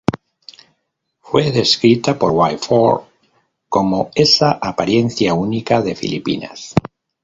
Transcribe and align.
Fue 1.19 1.51
descrita 1.51 2.17
por 2.17 2.31
Bill 2.33 2.57
Ford 2.57 3.03
como, 3.69 4.09
"esa 4.15 4.53
apariencia 4.53 5.35
única 5.35 5.79
de 5.83 5.93
Filipinas". 5.93 6.73